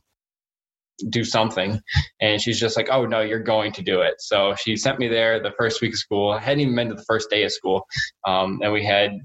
do 1.10 1.24
something. 1.24 1.80
And 2.20 2.40
she's 2.40 2.58
just 2.58 2.76
like, 2.76 2.88
oh, 2.90 3.04
no, 3.04 3.20
you're 3.20 3.42
going 3.42 3.72
to 3.72 3.82
do 3.82 4.00
it. 4.00 4.14
So 4.18 4.54
she 4.54 4.76
sent 4.76 4.98
me 4.98 5.08
there 5.08 5.42
the 5.42 5.52
first 5.58 5.82
week 5.82 5.92
of 5.92 5.98
school. 5.98 6.30
I 6.30 6.40
hadn't 6.40 6.60
even 6.60 6.74
been 6.74 6.88
to 6.88 6.94
the 6.94 7.04
first 7.04 7.28
day 7.28 7.44
of 7.44 7.52
school. 7.52 7.86
Um, 8.26 8.60
and 8.62 8.72
we 8.72 8.84
had 8.84 9.18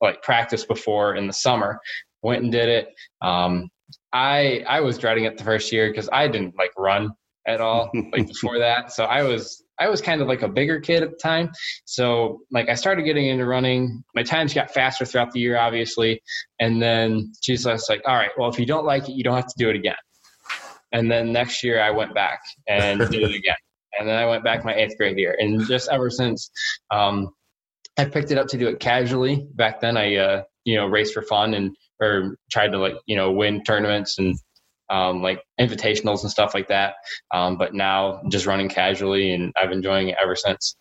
like 0.00 0.22
practice 0.22 0.64
before 0.64 1.14
in 1.14 1.26
the 1.26 1.32
summer. 1.32 1.80
Went 2.22 2.42
and 2.42 2.52
did 2.52 2.68
it. 2.68 2.88
Um, 3.22 3.68
I 4.12 4.64
I 4.68 4.80
was 4.80 4.98
dreading 4.98 5.24
it 5.24 5.38
the 5.38 5.44
first 5.44 5.72
year 5.72 5.90
because 5.90 6.08
I 6.12 6.28
didn't 6.28 6.56
like 6.56 6.72
run 6.76 7.12
at 7.46 7.60
all 7.60 7.90
like 8.12 8.28
before 8.28 8.58
that. 8.58 8.92
So 8.92 9.04
I 9.04 9.22
was 9.22 9.62
I 9.80 9.88
was 9.88 10.00
kind 10.00 10.20
of 10.20 10.28
like 10.28 10.42
a 10.42 10.48
bigger 10.48 10.80
kid 10.80 11.02
at 11.02 11.10
the 11.10 11.16
time. 11.16 11.50
So 11.84 12.40
like 12.50 12.68
I 12.68 12.74
started 12.74 13.02
getting 13.02 13.26
into 13.26 13.46
running. 13.46 14.02
My 14.14 14.22
times 14.22 14.52
got 14.52 14.72
faster 14.72 15.04
throughout 15.04 15.32
the 15.32 15.40
year, 15.40 15.56
obviously. 15.56 16.20
And 16.58 16.82
then 16.82 17.32
she's 17.42 17.64
like, 17.64 18.02
all 18.04 18.16
right, 18.16 18.30
well 18.36 18.48
if 18.48 18.58
you 18.58 18.66
don't 18.66 18.84
like 18.84 19.08
it, 19.08 19.12
you 19.12 19.22
don't 19.22 19.36
have 19.36 19.46
to 19.46 19.54
do 19.56 19.70
it 19.70 19.76
again. 19.76 19.94
And 20.92 21.10
then 21.10 21.32
next 21.32 21.62
year 21.62 21.80
I 21.80 21.90
went 21.90 22.14
back 22.14 22.40
and 22.66 22.98
did 22.98 23.22
it 23.22 23.34
again. 23.36 23.56
And 23.98 24.08
then 24.08 24.16
I 24.16 24.26
went 24.26 24.44
back 24.44 24.64
my 24.64 24.74
eighth 24.74 24.96
grade 24.96 25.18
year. 25.18 25.36
And 25.38 25.66
just 25.66 25.88
ever 25.90 26.10
since, 26.10 26.50
um, 26.90 27.30
I 27.98 28.04
picked 28.04 28.30
it 28.30 28.38
up 28.38 28.46
to 28.48 28.58
do 28.58 28.68
it 28.68 28.80
casually. 28.80 29.46
Back 29.54 29.80
then, 29.80 29.96
I 29.96 30.16
uh, 30.16 30.42
you 30.64 30.76
know 30.76 30.86
raced 30.86 31.14
for 31.14 31.22
fun 31.22 31.54
and 31.54 31.76
or 32.00 32.36
tried 32.50 32.68
to 32.68 32.78
like 32.78 32.94
you 33.06 33.16
know 33.16 33.32
win 33.32 33.62
tournaments 33.64 34.18
and 34.18 34.36
um, 34.90 35.22
like 35.22 35.42
invitationals 35.60 36.22
and 36.22 36.30
stuff 36.30 36.54
like 36.54 36.68
that. 36.68 36.94
Um, 37.34 37.58
but 37.58 37.74
now 37.74 38.22
just 38.30 38.46
running 38.46 38.68
casually, 38.68 39.32
and 39.32 39.52
I've 39.56 39.68
been 39.68 39.78
enjoying 39.78 40.08
it 40.08 40.16
ever 40.22 40.36
since. 40.36 40.76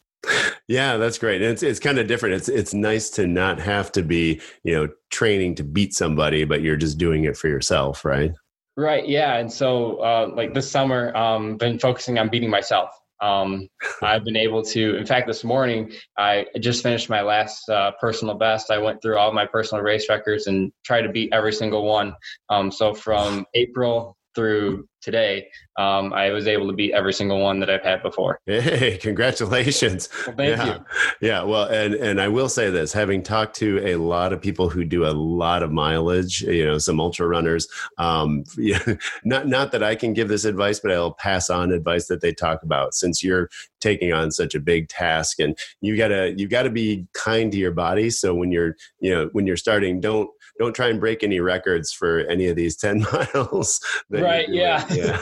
Yeah, 0.67 0.97
that's 0.97 1.17
great. 1.17 1.41
it's 1.41 1.63
it's 1.63 1.79
kind 1.79 1.97
of 1.97 2.07
different. 2.07 2.35
It's 2.35 2.49
it's 2.49 2.73
nice 2.73 3.09
to 3.11 3.25
not 3.27 3.59
have 3.59 3.91
to 3.93 4.03
be 4.03 4.41
you 4.63 4.73
know 4.73 4.89
training 5.09 5.55
to 5.55 5.63
beat 5.63 5.93
somebody, 5.93 6.43
but 6.43 6.61
you're 6.61 6.77
just 6.77 6.97
doing 6.97 7.23
it 7.23 7.37
for 7.37 7.47
yourself, 7.47 8.03
right? 8.05 8.31
Right. 8.75 9.07
Yeah. 9.07 9.37
And 9.37 9.51
so 9.51 9.97
uh, 9.97 10.29
like 10.35 10.53
this 10.53 10.69
summer, 10.69 11.15
um, 11.17 11.57
been 11.57 11.79
focusing 11.79 12.19
on 12.19 12.29
beating 12.29 12.51
myself. 12.51 12.91
Um, 13.21 13.67
I've 14.01 14.23
been 14.23 14.37
able 14.37 14.63
to, 14.63 14.97
in 14.97 15.05
fact, 15.05 15.27
this 15.27 15.43
morning 15.43 15.91
I 16.17 16.45
just 16.59 16.83
finished 16.83 17.09
my 17.09 17.21
last 17.21 17.67
uh, 17.69 17.91
personal 17.99 18.35
best. 18.35 18.71
I 18.71 18.77
went 18.77 19.01
through 19.01 19.17
all 19.17 19.31
my 19.33 19.45
personal 19.45 19.83
race 19.83 20.07
records 20.09 20.47
and 20.47 20.71
tried 20.85 21.01
to 21.01 21.09
beat 21.09 21.33
every 21.33 21.53
single 21.53 21.85
one. 21.85 22.13
Um, 22.49 22.71
so 22.71 22.93
from 22.93 23.45
April 23.53 24.17
through 24.35 24.87
today, 25.07 25.47
um, 25.77 26.11
I 26.11 26.31
was 26.31 26.47
able 26.47 26.67
to 26.67 26.73
beat 26.73 26.91
every 26.91 27.13
single 27.13 27.39
one 27.39 27.61
that 27.61 27.69
I've 27.69 27.83
had 27.83 28.03
before. 28.03 28.41
Hey, 28.67 28.97
congratulations! 28.97 30.09
Well, 30.25 30.35
thank 30.35 30.57
yeah. 30.57 30.65
you. 30.65 30.85
Yeah, 31.21 31.43
well, 31.43 31.65
and 31.65 31.93
and 31.93 32.19
I 32.19 32.27
will 32.27 32.49
say 32.49 32.69
this: 32.69 32.91
having 32.91 33.23
talked 33.23 33.55
to 33.57 33.79
a 33.85 33.95
lot 33.95 34.33
of 34.33 34.41
people 34.41 34.69
who 34.69 34.83
do 34.83 35.05
a 35.05 35.13
lot 35.13 35.63
of 35.63 35.71
mileage, 35.71 36.41
you 36.41 36.65
know, 36.65 36.77
some 36.79 36.99
ultra 36.99 37.27
runners. 37.27 37.67
Um, 37.97 38.43
yeah, 38.57 38.83
not 39.23 39.47
not 39.47 39.71
that 39.71 39.83
I 39.83 39.95
can 39.95 40.13
give 40.13 40.27
this 40.27 40.43
advice, 40.43 40.79
but 40.79 40.91
I'll 40.91 41.13
pass 41.13 41.49
on 41.49 41.71
advice 41.71 42.07
that 42.07 42.21
they 42.21 42.33
talk 42.33 42.61
about. 42.63 42.93
Since 42.93 43.23
you're 43.23 43.49
taking 43.79 44.11
on 44.11 44.31
such 44.31 44.53
a 44.53 44.59
big 44.59 44.89
task, 44.89 45.39
and 45.39 45.57
you 45.79 45.95
gotta 45.95 46.33
you 46.35 46.47
gotta 46.47 46.69
be 46.69 47.07
kind 47.13 47.51
to 47.51 47.57
your 47.57 47.71
body. 47.71 48.09
So 48.09 48.33
when 48.33 48.51
you're 48.51 48.75
you 48.99 49.13
know 49.13 49.29
when 49.31 49.47
you're 49.47 49.57
starting, 49.57 50.01
don't 50.01 50.29
don't 50.59 50.73
try 50.73 50.87
and 50.87 50.99
break 50.99 51.23
any 51.23 51.39
records 51.39 51.91
for 51.91 52.19
any 52.21 52.47
of 52.47 52.55
these 52.55 52.75
10 52.77 53.01
miles. 53.01 53.79
Right. 54.09 54.47
Yeah. 54.49 54.85
Yeah. 54.93 55.21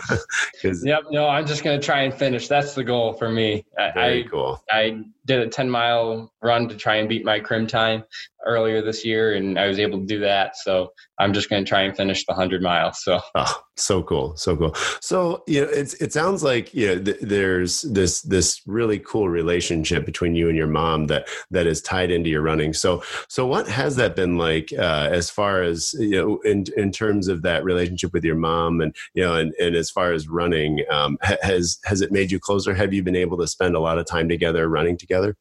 yep. 0.84 1.04
No, 1.12 1.28
I'm 1.28 1.46
just 1.46 1.64
going 1.64 1.80
to 1.80 1.86
try 1.86 2.02
and 2.02 2.14
finish. 2.14 2.48
That's 2.48 2.74
the 2.74 2.84
goal 2.84 3.14
for 3.14 3.30
me. 3.30 3.66
Very 3.94 4.24
I, 4.24 4.28
cool. 4.28 4.64
I 4.70 5.04
did 5.26 5.40
a 5.40 5.48
10 5.48 5.70
mile 5.70 6.32
run 6.42 6.70
to 6.70 6.76
try 6.76 6.96
and 6.96 7.10
beat 7.10 7.26
my 7.26 7.40
crim 7.40 7.68
time 7.68 8.04
earlier 8.46 8.82
this 8.82 9.06
year, 9.06 9.34
and 9.34 9.58
I 9.60 9.68
was 9.68 9.80
able 9.80 10.00
to 10.00 10.06
do 10.06 10.20
that. 10.20 10.56
So 10.58 10.92
I'm 11.20 11.34
just 11.34 11.50
going 11.50 11.64
to 11.64 11.68
try 11.68 11.82
and 11.82 11.96
finish 11.96 12.26
the 12.26 12.34
hundred 12.34 12.62
miles. 12.62 13.04
So 13.04 13.20
oh, 13.36 13.62
so 13.76 14.04
cool, 14.04 14.36
so 14.38 14.56
cool. 14.56 14.74
So 15.02 15.44
you 15.48 15.62
know, 15.62 15.68
it's 15.70 15.94
it 15.96 16.14
sounds 16.14 16.44
like 16.44 16.74
you 16.74 16.88
know 16.88 17.04
th- 17.04 17.20
there's 17.22 17.82
this 17.84 18.22
this 18.22 18.62
really 18.66 19.00
cool 19.00 19.30
relationship 19.30 20.06
between 20.06 20.36
you 20.36 20.50
and 20.50 20.58
your 20.58 20.68
mom 20.68 21.08
that 21.08 21.28
that 21.52 21.68
is 21.68 21.82
tied 21.82 22.12
into 22.12 22.30
your 22.30 22.42
running. 22.42 22.74
So 22.74 23.04
so 23.28 23.46
what 23.46 23.68
has 23.68 23.96
that 23.96 24.16
been 24.16 24.38
like 24.38 24.72
uh, 24.78 25.10
as 25.12 25.30
far 25.30 25.62
as 25.62 25.94
you 26.00 26.22
know 26.22 26.40
in 26.42 26.66
in 26.78 26.92
terms 26.92 27.28
of 27.28 27.42
that 27.44 27.64
relationship 27.64 28.14
with 28.14 28.24
your 28.24 28.36
mom 28.36 28.82
and 28.82 28.96
you 29.14 29.24
know 29.24 29.36
and, 29.36 29.54
and 29.60 29.76
as 29.76 29.90
far 29.90 30.12
as 30.12 30.28
running 30.28 30.84
um, 30.92 31.18
has 31.22 31.80
has 31.86 32.02
it 32.02 32.12
made 32.12 32.32
you 32.32 32.40
closer? 32.40 32.74
Have 32.74 32.94
you 32.94 33.04
been 33.04 33.16
able 33.16 33.38
to 33.38 33.48
spend 33.48 33.76
a 33.76 33.80
lot 33.80 33.98
of 33.98 34.06
time 34.06 34.30
together 34.30 34.68
running 34.68 34.98
together? 34.98 35.36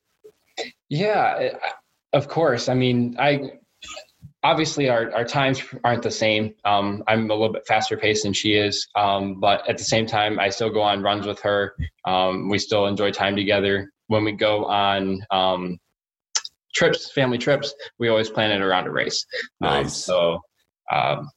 Yeah, 0.89 1.51
of 2.15 2.29
course. 2.29 2.69
I 2.69 2.75
mean, 2.75 3.17
I 3.19 3.59
obviously 4.43 4.89
our, 4.89 5.13
our 5.13 5.25
times 5.25 5.63
aren't 5.83 6.03
the 6.03 6.11
same. 6.11 6.55
Um, 6.65 7.03
I'm 7.09 7.31
a 7.31 7.35
little 7.35 7.53
bit 7.53 7.67
faster 7.67 7.97
paced 7.97 8.23
than 8.23 8.33
she 8.33 8.55
is, 8.55 8.87
um, 8.95 9.41
but 9.41 9.69
at 9.69 9.79
the 9.79 9.85
same 9.85 10.07
time, 10.07 10.39
I 10.39 10.49
still 10.49 10.71
go 10.71 10.81
on 10.81 11.03
runs 11.03 11.27
with 11.27 11.41
her. 11.41 11.75
Um, 12.05 12.49
we 12.49 12.59
still 12.59 12.87
enjoy 12.87 13.11
time 13.11 13.37
together. 13.37 13.91
When 14.07 14.25
we 14.25 14.33
go 14.33 14.67
on 14.67 15.21
um, 15.31 15.79
trips, 16.75 17.11
family 17.11 17.39
trips, 17.39 17.75
we 17.99 18.09
always 18.09 18.31
plan 18.31 18.51
it 18.51 18.63
around 18.63 18.87
a 18.87 18.91
race. 18.91 19.27
Um, 19.63 19.83
nice. 19.85 19.97
so 19.97 20.41
um, 20.93 21.29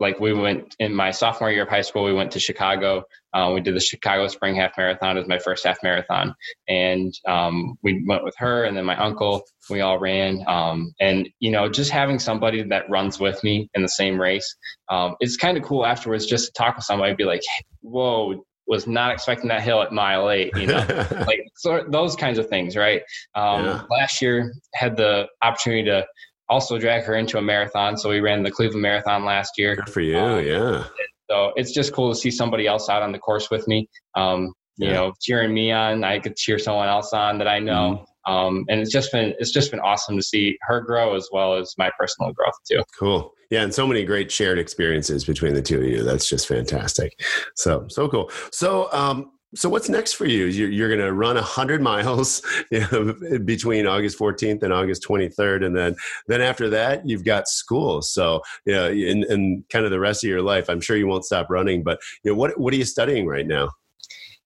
like 0.00 0.18
we 0.18 0.32
went 0.32 0.74
in 0.78 0.94
my 0.94 1.10
sophomore 1.10 1.50
year 1.50 1.62
of 1.62 1.68
high 1.68 1.82
school, 1.82 2.04
we 2.04 2.12
went 2.12 2.32
to 2.32 2.40
Chicago. 2.40 3.04
Uh, 3.32 3.52
we 3.54 3.60
did 3.60 3.76
the 3.76 3.80
Chicago 3.80 4.26
Spring 4.26 4.56
Half 4.56 4.72
Marathon 4.76 5.16
as 5.18 5.28
my 5.28 5.38
first 5.38 5.64
half 5.64 5.78
marathon, 5.82 6.34
and 6.66 7.14
um, 7.28 7.78
we 7.82 8.02
went 8.06 8.24
with 8.24 8.34
her 8.38 8.64
and 8.64 8.76
then 8.76 8.84
my 8.84 8.96
uncle. 8.96 9.42
We 9.68 9.82
all 9.82 9.98
ran, 9.98 10.42
um, 10.48 10.92
and 11.00 11.28
you 11.38 11.50
know, 11.50 11.68
just 11.68 11.90
having 11.90 12.18
somebody 12.18 12.62
that 12.62 12.90
runs 12.90 13.20
with 13.20 13.42
me 13.44 13.68
in 13.74 13.82
the 13.82 13.88
same 13.88 14.20
race, 14.20 14.56
um, 14.88 15.14
it's 15.20 15.36
kind 15.36 15.56
of 15.56 15.62
cool 15.62 15.86
afterwards 15.86 16.26
just 16.26 16.46
to 16.46 16.52
talk 16.52 16.76
with 16.76 16.84
somebody, 16.84 17.14
be 17.14 17.24
like, 17.24 17.42
"Whoa, 17.82 18.42
was 18.70 18.86
not 18.86 19.12
expecting 19.12 19.48
that 19.48 19.62
hill 19.62 19.82
at 19.82 19.92
mile 19.92 20.30
eight, 20.30 20.56
you 20.56 20.66
know, 20.66 20.86
like 21.26 21.44
so 21.56 21.84
those 21.88 22.14
kinds 22.14 22.38
of 22.38 22.48
things, 22.48 22.76
right? 22.76 23.02
Um, 23.34 23.64
yeah. 23.64 23.82
Last 23.90 24.22
year 24.22 24.54
had 24.74 24.96
the 24.96 25.26
opportunity 25.42 25.84
to 25.84 26.06
also 26.50 26.78
drag 26.78 27.04
her 27.04 27.14
into 27.14 27.38
a 27.38 27.42
marathon. 27.42 27.96
So 27.96 28.10
we 28.10 28.20
ran 28.20 28.42
the 28.42 28.50
Cleveland 28.50 28.82
Marathon 28.82 29.24
last 29.24 29.56
year. 29.56 29.76
Good 29.76 29.88
for 29.88 30.00
you, 30.00 30.18
um, 30.18 30.44
yeah. 30.44 30.84
So 31.30 31.52
it's 31.56 31.72
just 31.72 31.92
cool 31.92 32.12
to 32.12 32.18
see 32.18 32.30
somebody 32.30 32.66
else 32.66 32.88
out 32.88 33.02
on 33.02 33.12
the 33.12 33.18
course 33.18 33.50
with 33.50 33.66
me. 33.68 33.88
Um, 34.16 34.52
you 34.76 34.88
yeah. 34.88 34.94
know, 34.94 35.12
cheering 35.20 35.54
me 35.54 35.70
on, 35.70 36.04
I 36.04 36.18
could 36.18 36.36
cheer 36.36 36.58
someone 36.58 36.88
else 36.88 37.12
on 37.12 37.38
that 37.38 37.46
I 37.46 37.60
know. 37.60 38.04
Mm-hmm. 38.26 38.32
Um, 38.32 38.64
and 38.68 38.80
it's 38.80 38.90
just 38.90 39.12
been 39.12 39.34
it's 39.38 39.50
just 39.50 39.70
been 39.70 39.80
awesome 39.80 40.16
to 40.16 40.22
see 40.22 40.58
her 40.62 40.80
grow 40.80 41.14
as 41.14 41.28
well 41.32 41.54
as 41.54 41.74
my 41.78 41.90
personal 41.98 42.32
growth 42.32 42.54
too. 42.70 42.82
Cool. 42.98 43.32
Yeah, 43.50 43.62
and 43.62 43.74
so 43.74 43.86
many 43.86 44.04
great 44.04 44.30
shared 44.30 44.58
experiences 44.58 45.24
between 45.24 45.54
the 45.54 45.62
two 45.62 45.78
of 45.78 45.84
you. 45.84 46.02
That's 46.02 46.28
just 46.28 46.46
fantastic. 46.46 47.18
So 47.56 47.86
so 47.88 48.08
cool. 48.08 48.30
So 48.52 48.88
um, 48.92 49.30
so 49.54 49.68
what's 49.68 49.88
next 49.88 50.12
for 50.12 50.26
you? 50.26 50.46
You're, 50.46 50.70
you're 50.70 50.88
going 50.88 51.00
to 51.00 51.12
run 51.12 51.34
100 51.36 51.82
miles 51.90 52.42
you 52.70 52.86
know, 52.92 53.38
between 53.44 53.86
August 53.86 54.18
14th 54.18 54.62
and 54.62 54.72
August 54.72 55.04
23rd. 55.06 55.66
And 55.66 55.76
then, 55.76 55.96
then 56.28 56.40
after 56.40 56.70
that, 56.70 57.08
you've 57.08 57.24
got 57.24 57.48
school. 57.48 58.02
So, 58.02 58.42
you 58.64 58.74
know, 58.74 58.88
in, 58.88 59.24
in 59.30 59.64
kind 59.70 59.84
of 59.84 59.90
the 59.90 60.00
rest 60.00 60.24
of 60.24 60.30
your 60.30 60.42
life, 60.42 60.68
I'm 60.68 60.80
sure 60.80 60.96
you 60.96 61.06
won't 61.06 61.24
stop 61.24 61.50
running, 61.50 61.82
but 61.82 61.98
you 62.22 62.30
know, 62.30 62.36
what, 62.36 62.58
what 62.58 62.72
are 62.72 62.76
you 62.76 62.84
studying 62.84 63.26
right 63.26 63.46
now? 63.46 63.70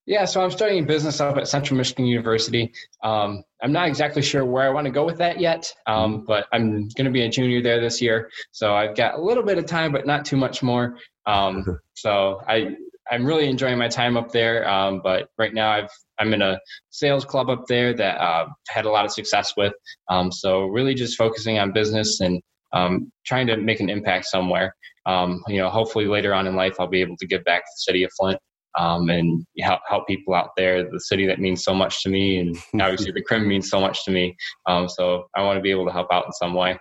Yeah, 0.07 0.27
so 0.27 0.43
I'm 0.43 0.51
studying 0.51 0.85
business 0.85 1.19
up 1.23 1.39
at 1.39 1.49
Central 1.49 1.79
Michigan 1.79 2.05
University. 2.05 2.71
Um, 3.03 3.43
I'm 3.63 3.73
not 3.73 3.89
exactly 3.89 4.21
sure 4.21 4.45
where 4.45 4.65
I 4.65 4.69
want 4.69 4.85
to 4.85 4.91
go 4.91 5.07
with 5.07 5.17
that 5.17 5.41
yet, 5.41 5.73
um, 5.87 6.17
mm-hmm. 6.17 6.25
but 6.27 6.47
I'm 6.53 6.89
going 6.89 7.07
to 7.07 7.11
be 7.11 7.23
a 7.23 7.29
junior 7.29 7.63
there 7.63 7.81
this 7.81 8.03
year. 8.03 8.31
So 8.53 8.75
I've 8.75 8.95
got 8.95 9.15
a 9.15 9.21
little 9.21 9.43
bit 9.43 9.57
of 9.57 9.65
time, 9.65 9.93
but 9.93 10.07
not 10.07 10.27
too 10.27 10.37
much 10.37 10.63
more. 10.63 10.99
Um, 11.25 11.81
so 11.95 12.43
I 12.47 12.77
I'm 13.11 13.25
really 13.25 13.49
enjoying 13.49 13.79
my 13.79 13.89
time 13.89 14.17
up 14.17 14.33
there. 14.33 14.69
Um, 14.69 15.01
but 15.03 15.29
right 15.39 15.53
now, 15.53 15.71
I've 15.71 15.91
I'm 16.19 16.33
in 16.33 16.43
a 16.43 16.59
sales 16.91 17.25
club 17.25 17.51
up 17.51 17.67
there 17.69 17.93
that 17.95 18.21
uh, 18.21 18.47
had 18.69 18.85
a 18.85 18.91
lot 18.91 19.05
of 19.05 19.11
success 19.13 19.55
with. 19.57 19.73
Um, 20.09 20.31
so 20.31 20.67
really, 20.67 20.95
just 20.95 21.19
focusing 21.19 21.59
on 21.59 21.73
business 21.73 22.21
and 22.21 22.41
um, 22.73 23.11
trying 23.25 23.47
to 23.49 23.57
make 23.57 23.81
an 23.81 23.91
impact 23.91 24.27
somewhere. 24.27 24.75
Um, 25.07 25.43
you 25.49 25.59
know, 25.59 25.69
hopefully 25.69 26.07
later 26.07 26.33
on 26.33 26.47
in 26.47 26.57
life, 26.57 26.77
I'll 26.79 26.87
be 26.87 27.01
able 27.01 27.17
to 27.19 27.27
give 27.27 27.45
back 27.45 27.61
to 27.61 27.71
the 27.75 27.81
city 27.81 28.05
of 28.05 28.11
Flint 28.19 28.39
um, 28.79 29.09
and 29.09 29.45
help 29.61 29.81
help 29.89 30.07
people 30.07 30.35
out 30.35 30.51
there. 30.57 30.89
The 30.89 31.01
city 31.01 31.27
that 31.27 31.41
means 31.41 31.63
so 31.63 31.75
much 31.75 32.03
to 32.03 32.09
me, 32.09 32.39
and 32.39 32.57
obviously 32.81 33.13
the 33.13 33.23
Crim 33.23 33.47
means 33.47 33.71
so 33.71 33.81
much 33.81 34.05
to 34.05 34.11
me. 34.11 34.37
Um, 34.67 34.89
so 34.89 35.25
I 35.37 35.43
want 35.43 35.59
to 35.59 35.63
be 35.63 35.71
able 35.71 35.87
to 35.87 35.93
help 35.93 36.09
out 36.13 36.27
in 36.27 36.33
some 36.33 36.55
way. 36.55 36.79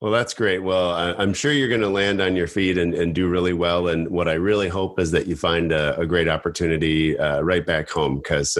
Well, 0.00 0.12
that's 0.12 0.32
great. 0.32 0.60
Well, 0.60 0.92
I'm 0.92 1.34
sure 1.34 1.50
you're 1.50 1.68
going 1.68 1.80
to 1.80 1.88
land 1.88 2.20
on 2.20 2.36
your 2.36 2.46
feet 2.46 2.78
and, 2.78 2.94
and, 2.94 3.12
do 3.12 3.26
really 3.26 3.52
well. 3.52 3.88
And 3.88 4.08
what 4.08 4.28
I 4.28 4.34
really 4.34 4.68
hope 4.68 5.00
is 5.00 5.10
that 5.10 5.26
you 5.26 5.34
find 5.34 5.72
a, 5.72 5.98
a 5.98 6.06
great 6.06 6.28
opportunity 6.28 7.18
uh, 7.18 7.40
right 7.40 7.66
back 7.66 7.90
home 7.90 8.18
because 8.18 8.56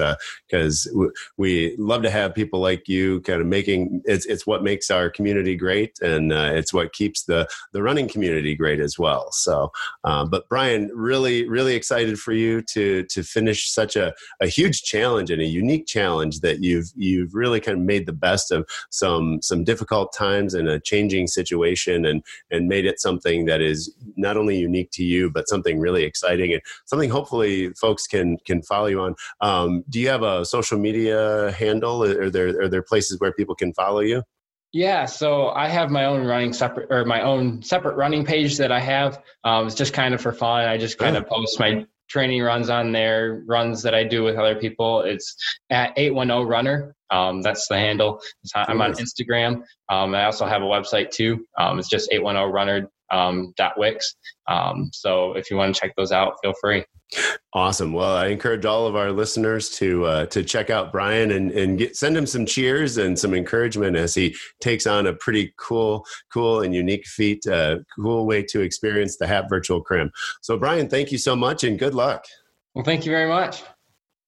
because 0.49 0.89
uh, 0.89 1.07
we 1.37 1.77
love 1.79 2.03
to 2.03 2.11
have 2.11 2.35
people 2.35 2.59
like 2.59 2.89
you 2.89 3.21
kind 3.21 3.41
of 3.41 3.47
making 3.47 4.03
it's 4.05 4.27
it's 4.27 4.47
what 4.49 4.65
makes 4.65 4.91
our 4.91 5.11
community 5.11 5.55
great 5.55 5.97
and 6.01 6.33
uh, 6.33 6.51
it's 6.53 6.75
what 6.75 6.93
keeps 6.93 7.23
the 7.23 7.49
the 7.73 7.83
running 7.83 8.09
community 8.09 8.57
great 8.57 8.81
as 8.81 8.99
well. 8.99 9.31
So, 9.31 9.71
um, 10.03 10.31
but 10.31 10.49
Brian, 10.49 10.91
really 10.93 11.49
really 11.49 11.77
excited 11.77 12.19
for 12.19 12.33
you 12.33 12.63
to 12.63 13.05
to 13.05 13.23
finish 13.23 13.71
such 13.71 13.95
a, 13.95 14.13
a 14.41 14.49
huge 14.49 14.83
challenge 14.83 15.31
and 15.31 15.41
a 15.41 15.47
unique 15.47 15.87
challenge 15.87 16.41
that 16.41 16.65
you've 16.65 16.91
you've 16.97 17.35
really 17.35 17.61
kind 17.61 17.79
of 17.79 17.85
made 17.85 18.07
the 18.07 18.13
best 18.13 18.51
of 18.51 18.69
some 18.91 19.41
some 19.41 19.63
difficult 19.63 20.13
times 20.13 20.55
and 20.55 20.69
a 20.69 20.81
changing 20.89 21.27
situation 21.27 22.07
and 22.07 22.19
and 22.51 22.69
made 22.69 22.87
it 22.87 23.01
something 23.01 23.47
that 23.47 23.61
is 23.61 23.95
not 24.17 24.37
only 24.37 24.57
unique 24.59 24.91
to 24.93 25.05
you 25.05 25.31
but 25.31 25.49
something 25.49 25.79
really 25.79 26.05
exciting 26.05 26.53
and 26.53 26.63
something 26.87 27.11
hopefully 27.11 27.71
folks 27.75 28.07
can 28.07 28.37
can 28.45 28.63
follow 28.63 28.87
you 28.87 29.01
on. 29.01 29.15
Um, 29.41 29.85
do 29.89 30.01
you 30.01 30.09
have 30.09 30.23
a 30.23 30.45
social 30.45 30.79
media 30.79 31.53
handle? 31.53 32.03
Are 32.03 32.31
there 32.31 32.49
are 32.63 32.69
there 32.69 32.83
places 32.83 33.21
where 33.21 33.33
people 33.33 33.55
can 33.55 33.73
follow 33.75 34.01
you? 34.01 34.23
Yeah, 34.73 35.07
so 35.07 35.49
I 35.49 35.69
have 35.69 35.91
my 35.91 36.05
own 36.05 36.27
running 36.27 36.53
separate 36.53 36.93
or 36.93 37.05
my 37.07 37.23
own 37.23 37.63
separate 37.63 37.97
running 37.97 38.25
page 38.27 38.59
that 38.59 38.71
I 38.71 38.81
have. 38.81 39.23
Um, 39.43 39.67
it's 39.67 39.75
just 39.75 39.95
kind 39.95 40.13
of 40.15 40.21
for 40.21 40.33
fun. 40.33 40.69
I 40.69 40.77
just 40.77 40.99
kind 40.99 41.17
of 41.17 41.27
post 41.27 41.59
my 41.59 41.87
training 42.09 42.43
runs 42.43 42.71
on 42.71 42.93
there, 42.93 43.43
runs 43.47 43.83
that 43.83 43.95
I 43.95 44.05
do 44.05 44.23
with 44.25 44.37
other 44.37 44.57
people. 44.57 45.03
It's 45.03 45.37
at 45.71 45.93
810 45.97 46.47
Runner. 46.47 46.95
Um, 47.11 47.41
that's 47.43 47.69
the 47.69 47.77
handle. 47.77 48.21
I'm 48.55 48.83
on 48.83 48.93
Instagram. 48.93 49.63
Um, 49.89 50.15
I 50.15 50.25
also 50.25 50.47
have 50.47 50.63
a 50.63 50.67
website 50.67 51.11
too. 51.11 51.47
Um, 51.59 51.79
it's 51.79 51.89
just 51.89 52.09
810 52.13 52.53
Runner 52.53 52.91
um, 53.11 53.55
.wix. 53.77 54.17
Um, 54.49 54.91
so 54.93 55.33
if 55.33 55.51
you 55.51 55.57
want 55.57 55.75
to 55.75 55.81
check 55.81 55.95
those 55.97 56.13
out, 56.13 56.35
feel 56.43 56.55
free. 56.61 56.85
Awesome. 57.55 57.95
Well, 57.95 58.15
I 58.17 58.27
encourage 58.27 58.67
all 58.67 58.87
of 58.87 58.95
our 58.95 59.11
listeners 59.11 59.71
to 59.77 60.05
uh, 60.05 60.27
to 60.27 60.45
check 60.45 60.69
out 60.69 60.93
Brian 60.93 61.31
and 61.31 61.51
and 61.53 61.79
get, 61.79 61.97
send 61.97 62.17
him 62.17 62.27
some 62.27 62.45
cheers 62.45 62.99
and 62.99 63.19
some 63.19 63.33
encouragement 63.33 63.97
as 63.97 64.15
he 64.15 64.37
takes 64.61 64.87
on 64.87 65.07
a 65.07 65.15
pretty 65.15 65.55
cool, 65.57 66.05
cool 66.33 66.61
and 66.61 66.75
unique 66.75 67.07
feat. 67.07 67.47
Uh, 67.47 67.79
cool 67.97 68.27
way 68.27 68.43
to 68.43 68.61
experience 68.61 69.17
the 69.17 69.27
HAP 69.27 69.49
Virtual 69.49 69.81
Crim. 69.81 70.11
So, 70.43 70.59
Brian, 70.59 70.89
thank 70.89 71.11
you 71.11 71.19
so 71.19 71.35
much 71.35 71.65
and 71.65 71.79
good 71.79 71.95
luck. 71.95 72.27
Well, 72.75 72.85
thank 72.85 73.07
you 73.07 73.13
very 73.13 73.29
much. 73.29 73.63